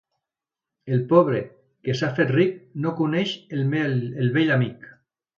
El 0.95 1.01
pobre 1.09 1.41
que 1.87 1.95
s'ha 1.99 2.09
fet 2.19 2.31
ric 2.35 2.55
no 2.85 2.93
coneix 3.01 3.35
el 3.61 4.33
vell 4.39 4.55
amic. 4.57 4.89